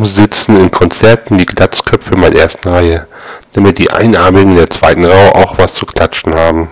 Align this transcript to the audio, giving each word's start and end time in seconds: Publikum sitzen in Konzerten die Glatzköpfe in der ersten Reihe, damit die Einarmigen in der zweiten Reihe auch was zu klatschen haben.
Publikum 0.00 0.06
sitzen 0.06 0.58
in 0.58 0.70
Konzerten 0.70 1.36
die 1.36 1.44
Glatzköpfe 1.44 2.14
in 2.14 2.22
der 2.22 2.34
ersten 2.34 2.68
Reihe, 2.68 3.06
damit 3.52 3.78
die 3.78 3.90
Einarmigen 3.90 4.52
in 4.52 4.56
der 4.56 4.70
zweiten 4.70 5.04
Reihe 5.04 5.34
auch 5.34 5.58
was 5.58 5.74
zu 5.74 5.84
klatschen 5.84 6.34
haben. 6.34 6.68